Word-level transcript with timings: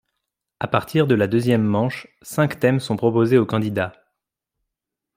À 0.59 0.67
partir 0.67 1.05
de 1.05 1.13
la 1.13 1.27
deuxième 1.27 1.61
manche, 1.63 2.07
cinq 2.23 2.59
thèmes 2.59 2.79
sont 2.79 2.97
proposés 2.97 3.37
au 3.37 3.45
candidat. 3.45 3.93